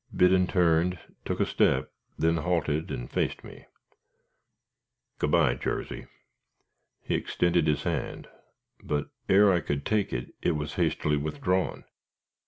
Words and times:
Biddon 0.15 0.47
turned, 0.47 0.97
took 1.25 1.39
a 1.39 1.45
step, 1.45 1.91
then 2.17 2.37
halted 2.37 2.89
and 2.89 3.07
faced 3.07 3.43
me. 3.43 3.65
"Good 5.19 5.29
by, 5.29 5.53
Jarsey." 5.53 6.07
He 7.03 7.13
extended 7.13 7.67
his 7.67 7.83
hand, 7.83 8.27
but 8.81 9.09
ere 9.29 9.53
I 9.53 9.59
could 9.59 9.85
take 9.85 10.11
it 10.11 10.33
it 10.41 10.53
was 10.53 10.73
hastily 10.73 11.17
withdrawn. 11.17 11.83